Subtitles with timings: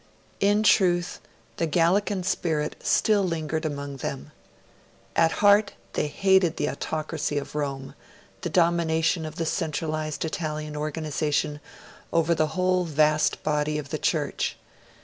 [0.39, 1.19] In truth,
[1.57, 4.31] the Gallican spirit still lingered among them.
[5.15, 7.93] At heart, they hated the autocracy of Rome
[8.41, 11.59] the domination of the centralised Italian organisation
[12.11, 14.57] over the whole vast body of the Church.